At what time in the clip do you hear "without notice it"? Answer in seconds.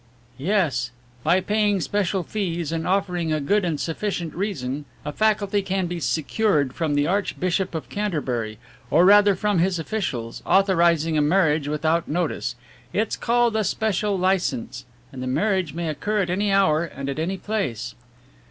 11.67-13.09